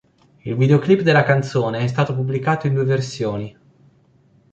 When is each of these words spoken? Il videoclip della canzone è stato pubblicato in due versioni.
Il 0.45 0.55
videoclip 0.55 1.01
della 1.01 1.21
canzone 1.21 1.83
è 1.83 1.87
stato 1.87 2.15
pubblicato 2.15 2.65
in 2.65 2.73
due 2.73 2.85
versioni. 2.85 3.57